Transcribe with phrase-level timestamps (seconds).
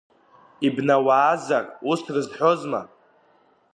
[0.67, 2.81] Ибнауаазар ус рызҳәозма?!